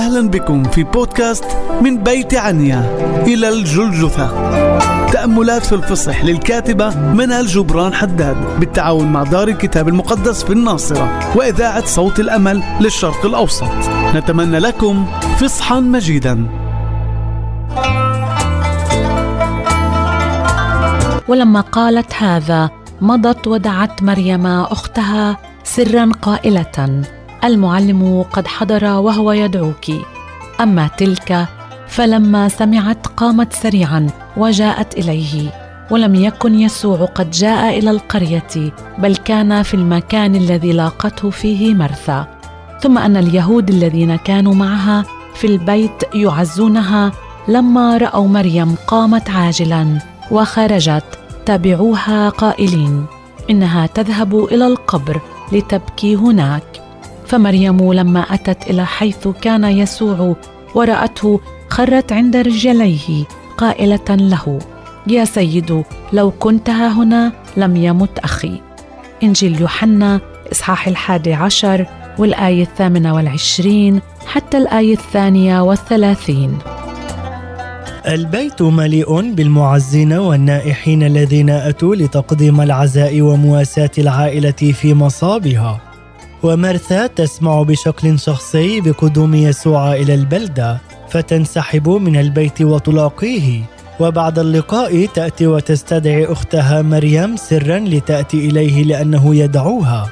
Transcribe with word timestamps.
أهلا 0.00 0.28
بكم 0.28 0.62
في 0.62 0.82
بودكاست 0.82 1.44
من 1.80 2.02
بيت 2.02 2.34
عنيا 2.34 2.96
إلى 3.26 3.48
الجلجثة. 3.48 4.26
تأملات 5.12 5.66
في 5.66 5.72
الفصح 5.72 6.24
للكاتبة 6.24 6.96
منال 7.12 7.46
جبران 7.46 7.94
حداد 7.94 8.36
بالتعاون 8.60 9.12
مع 9.12 9.22
دار 9.22 9.48
الكتاب 9.48 9.88
المقدس 9.88 10.44
في 10.44 10.52
الناصرة 10.52 11.36
وإذاعة 11.36 11.84
صوت 11.84 12.20
الأمل 12.20 12.62
للشرق 12.80 13.26
الأوسط. 13.26 13.68
نتمنى 14.14 14.58
لكم 14.58 15.06
فصحا 15.38 15.80
مجيدا. 15.80 16.46
ولما 21.28 21.60
قالت 21.60 22.14
هذا 22.14 22.70
مضت 23.00 23.46
ودعت 23.46 24.02
مريم 24.02 24.46
أختها 24.46 25.36
سرا 25.64 26.10
قائلة 26.22 27.02
المعلم 27.44 28.24
قد 28.32 28.46
حضر 28.46 28.84
وهو 28.84 29.32
يدعوك. 29.32 29.86
أما 30.60 30.90
تلك 30.98 31.46
فلما 31.88 32.48
سمعت 32.48 33.06
قامت 33.06 33.52
سريعا 33.52 34.06
وجاءت 34.36 34.98
إليه. 34.98 35.50
ولم 35.90 36.14
يكن 36.14 36.54
يسوع 36.58 37.04
قد 37.04 37.30
جاء 37.30 37.78
إلى 37.78 37.90
القرية 37.90 38.72
بل 38.98 39.16
كان 39.16 39.62
في 39.62 39.74
المكان 39.74 40.34
الذي 40.34 40.72
لاقته 40.72 41.30
فيه 41.30 41.74
مرثا. 41.74 42.26
ثم 42.82 42.98
أن 42.98 43.16
اليهود 43.16 43.70
الذين 43.70 44.16
كانوا 44.16 44.54
معها 44.54 45.04
في 45.34 45.46
البيت 45.46 46.14
يعزونها 46.14 47.12
لما 47.48 47.96
رأوا 47.96 48.28
مريم 48.28 48.74
قامت 48.86 49.30
عاجلا 49.30 49.98
وخرجت 50.30 51.04
تبعوها 51.46 52.28
قائلين 52.28 53.06
إنها 53.50 53.86
تذهب 53.86 54.44
إلى 54.44 54.66
القبر 54.66 55.20
لتبكي 55.52 56.16
هناك. 56.16 56.89
فمريم 57.30 57.92
لما 57.92 58.20
أتت 58.20 58.70
إلى 58.70 58.86
حيث 58.86 59.28
كان 59.28 59.64
يسوع 59.64 60.36
ورأته 60.74 61.40
خرت 61.68 62.12
عند 62.12 62.36
رجليه 62.36 63.24
قائلة 63.58 64.08
له 64.10 64.58
يا 65.06 65.24
سيد 65.24 65.84
لو 66.12 66.30
كنت 66.30 66.70
ها 66.70 66.88
هنا 66.88 67.32
لم 67.56 67.76
يمت 67.76 68.18
أخي. 68.18 68.60
إنجيل 69.22 69.60
يوحنا 69.60 70.20
إصحاح 70.52 70.88
الحادي 70.88 71.34
عشر 71.34 71.86
والآية 72.18 72.62
الثامنة 72.62 73.14
والعشرين 73.14 74.00
حتى 74.26 74.58
الآية 74.58 74.94
الثانية 74.94 75.60
والثلاثين. 75.60 76.58
البيت 78.06 78.62
مليء 78.62 79.34
بالمعزين 79.34 80.12
والنائحين 80.12 81.02
الذين 81.02 81.50
أتوا 81.50 81.96
لتقديم 81.96 82.60
العزاء 82.60 83.20
ومواساة 83.20 83.90
العائلة 83.98 84.50
في 84.50 84.94
مصابها. 84.94 85.89
ومرثا 86.42 87.06
تسمع 87.06 87.62
بشكل 87.62 88.18
شخصي 88.18 88.80
بقدوم 88.80 89.34
يسوع 89.34 89.94
إلى 89.94 90.14
البلدة 90.14 90.78
فتنسحب 91.08 91.88
من 91.88 92.16
البيت 92.16 92.62
وتلاقيه. 92.62 93.62
وبعد 94.00 94.38
اللقاء 94.38 95.06
تأتي 95.06 95.46
وتستدعي 95.46 96.26
أختها 96.26 96.82
مريم 96.82 97.36
سرا 97.36 97.78
لتأتي 97.78 98.48
إليه 98.48 98.84
لأنه 98.84 99.34
يدعوها. 99.34 100.08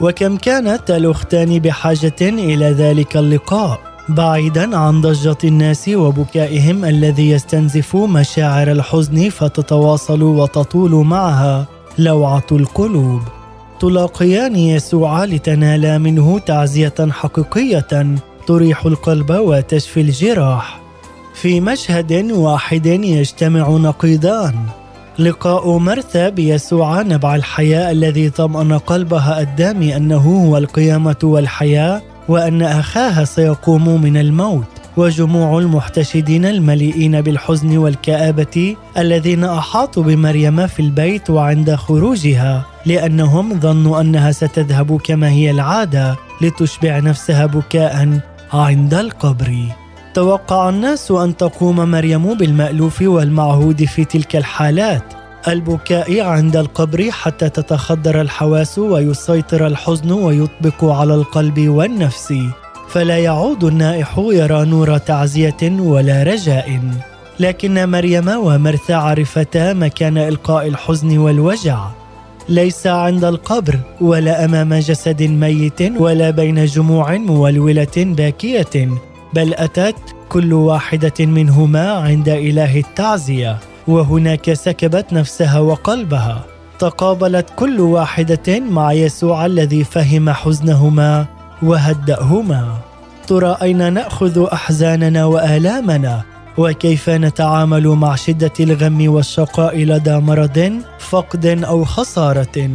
وكم 0.00 0.36
كانت 0.36 0.90
الأختان 0.90 1.58
بحاجة 1.58 2.20
إلى 2.22 2.70
ذلك 2.70 3.16
اللقاء 3.16 3.80
بعيدا 4.08 4.76
عن 4.76 5.00
ضجة 5.00 5.38
الناس 5.44 5.88
وبكائهم 5.88 6.84
الذي 6.84 7.30
يستنزف 7.30 7.96
مشاعر 7.96 8.70
الحزن 8.70 9.28
فتتواصل 9.28 10.22
وتطول 10.22 10.90
معها 10.90 11.66
لوعة 11.98 12.46
القلوب. 12.52 13.22
تلاقيان 13.84 14.56
يسوع 14.56 15.24
لتنالا 15.24 15.98
منه 15.98 16.38
تعزية 16.38 16.94
حقيقية 17.10 18.16
تريح 18.46 18.86
القلب 18.86 19.30
وتشفي 19.30 20.00
الجراح. 20.00 20.80
في 21.34 21.60
مشهد 21.60 22.30
واحد 22.32 22.86
يجتمع 22.86 23.68
نقيضان. 23.68 24.54
لقاء 25.18 25.78
مرثا 25.78 26.28
بيسوع 26.28 27.02
نبع 27.02 27.34
الحياة 27.34 27.90
الذي 27.90 28.30
طمأن 28.30 28.78
قلبها 28.78 29.40
الدامي 29.40 29.96
أنه 29.96 30.46
هو 30.48 30.56
القيامة 30.56 31.16
والحياة 31.22 32.02
وأن 32.28 32.62
اخاها 32.62 33.24
سيقوم 33.24 34.02
من 34.02 34.16
الموت. 34.16 34.83
وجموع 34.96 35.58
المحتشدين 35.58 36.44
المليئين 36.44 37.20
بالحزن 37.20 37.76
والكآبة 37.76 38.76
الذين 38.98 39.44
أحاطوا 39.44 40.02
بمريم 40.02 40.66
في 40.66 40.80
البيت 40.80 41.30
وعند 41.30 41.74
خروجها 41.74 42.66
لأنهم 42.86 43.60
ظنوا 43.60 44.00
أنها 44.00 44.32
ستذهب 44.32 45.00
كما 45.00 45.28
هي 45.30 45.50
العادة 45.50 46.16
لتشبع 46.40 46.98
نفسها 46.98 47.46
بكاء 47.46 48.20
عند 48.52 48.94
القبر. 48.94 49.54
توقع 50.14 50.68
الناس 50.68 51.10
أن 51.10 51.36
تقوم 51.36 51.76
مريم 51.76 52.34
بالمألوف 52.34 53.02
والمعهود 53.02 53.84
في 53.84 54.04
تلك 54.04 54.36
الحالات 54.36 55.14
البكاء 55.48 56.20
عند 56.20 56.56
القبر 56.56 57.10
حتى 57.10 57.48
تتخدر 57.48 58.20
الحواس 58.20 58.78
ويسيطر 58.78 59.66
الحزن 59.66 60.12
ويطبق 60.12 60.84
على 60.84 61.14
القلب 61.14 61.68
والنفس 61.68 62.34
فلا 62.88 63.18
يعود 63.18 63.64
النائح 63.64 64.18
يرى 64.18 64.64
نور 64.64 64.98
تعزية 64.98 65.62
ولا 65.62 66.22
رجاء. 66.22 66.80
لكن 67.40 67.88
مريم 67.88 68.28
ومرثى 68.28 68.92
عرفتا 68.92 69.72
مكان 69.72 70.18
إلقاء 70.18 70.68
الحزن 70.68 71.18
والوجع. 71.18 71.86
ليس 72.48 72.86
عند 72.86 73.24
القبر 73.24 73.78
ولا 74.00 74.44
أمام 74.44 74.74
جسد 74.74 75.22
ميت 75.22 75.82
ولا 75.96 76.30
بين 76.30 76.64
جموع 76.64 77.16
مولولة 77.16 77.96
باكية. 77.96 78.88
بل 79.34 79.54
أتت 79.54 79.96
كل 80.28 80.52
واحدة 80.52 81.26
منهما 81.26 81.90
عند 81.90 82.28
إله 82.28 82.78
التعزية. 82.78 83.58
وهناك 83.88 84.52
سكبت 84.52 85.12
نفسها 85.12 85.58
وقلبها. 85.58 86.44
تقابلت 86.78 87.46
كل 87.56 87.80
واحدة 87.80 88.60
مع 88.60 88.92
يسوع 88.92 89.46
الذي 89.46 89.84
فهم 89.84 90.30
حزنهما. 90.30 91.26
وهدأهما. 91.62 92.78
ترى 93.26 93.56
أين 93.62 93.92
نأخذ 93.92 94.46
أحزاننا 94.52 95.24
وآلامنا؟ 95.24 96.22
وكيف 96.58 97.10
نتعامل 97.10 97.88
مع 97.88 98.14
شدة 98.14 98.52
الغم 98.60 99.08
والشقاء 99.08 99.76
لدى 99.76 100.16
مرض 100.16 100.80
فقد 100.98 101.46
أو 101.46 101.84
خسارة؟ 101.84 102.70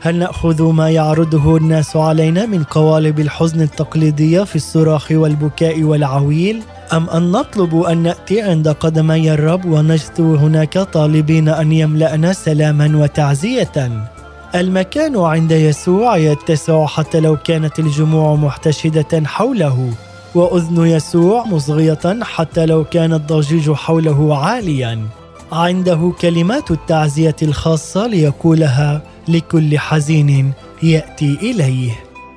هل 0.00 0.18
نأخذ 0.18 0.62
ما 0.62 0.90
يعرضه 0.90 1.56
الناس 1.56 1.96
علينا 1.96 2.46
من 2.46 2.62
قوالب 2.62 3.20
الحزن 3.20 3.60
التقليدية 3.60 4.42
في 4.42 4.56
الصراخ 4.56 5.08
والبكاء 5.10 5.82
والعويل؟ 5.82 6.62
أم 6.92 7.10
أن 7.10 7.32
نطلب 7.32 7.82
أن 7.82 8.02
نأتي 8.02 8.42
عند 8.42 8.68
قدمي 8.68 9.34
الرب 9.34 9.64
ونجثو 9.64 10.34
هناك 10.34 10.78
طالبين 10.78 11.48
أن 11.48 11.72
يملأنا 11.72 12.32
سلاما 12.32 12.96
وتعزية؟ 12.96 14.06
المكان 14.54 15.16
عند 15.16 15.52
يسوع 15.52 16.16
يتسع 16.16 16.86
حتى 16.86 17.20
لو 17.20 17.36
كانت 17.36 17.78
الجموع 17.78 18.34
محتشدة 18.34 19.26
حوله 19.26 19.90
وأذن 20.34 20.86
يسوع 20.86 21.46
مصغية 21.46 22.18
حتى 22.22 22.66
لو 22.66 22.84
كان 22.84 23.12
الضجيج 23.12 23.70
حوله 23.70 24.38
عاليا. 24.38 25.06
عنده 25.52 26.12
كلمات 26.20 26.70
التعزية 26.70 27.36
الخاصة 27.42 28.06
ليقولها 28.06 29.02
لكل 29.28 29.78
حزين 29.78 30.52
يأتي 30.82 31.38
إليه. 31.42 31.92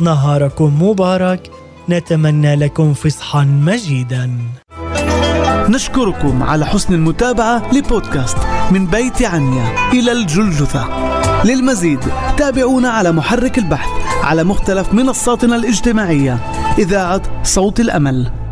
نهاركم 0.00 0.82
مبارك. 0.82 1.50
نتمنى 1.88 2.54
لكم 2.54 2.94
فصحا 2.94 3.44
مجيدا. 3.44 4.30
نشكركم 5.68 6.42
على 6.42 6.66
حسن 6.66 6.94
المتابعة 6.94 7.74
لبودكاست 7.74 8.38
من 8.70 8.86
بيت 8.86 9.22
عنيا. 9.22 9.90
إلى 9.92 10.12
الجلجثة. 10.12 11.15
للمزيد 11.46 12.00
تابعونا 12.36 12.88
على 12.88 13.12
محرك 13.12 13.58
البحث 13.58 13.88
على 14.22 14.44
مختلف 14.44 14.94
منصاتنا 14.94 15.56
الاجتماعية 15.56 16.38
إذاعة 16.78 17.22
صوت 17.42 17.80
الأمل. 17.80 18.45